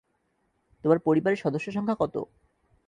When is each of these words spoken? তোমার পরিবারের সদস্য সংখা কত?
তোমার 0.83 0.99
পরিবারের 0.99 1.41
সদস্য 1.41 1.67
সংখা 1.71 1.95
কত? 1.99 2.15